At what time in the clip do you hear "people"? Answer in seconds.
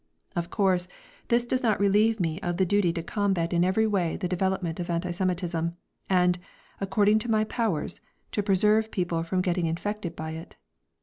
8.89-9.21